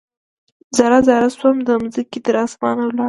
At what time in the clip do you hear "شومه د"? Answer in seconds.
1.37-1.69